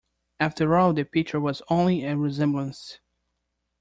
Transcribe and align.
After 0.39 0.75
all, 0.75 0.93
the 0.93 1.03
picture 1.03 1.39
was 1.39 1.61
only 1.69 2.05
a 2.05 2.17
resemblance. 2.17 2.99